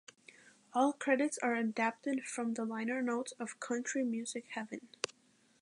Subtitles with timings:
[0.73, 4.87] All credits are adapted from the liner notes of "Country Music Heaven".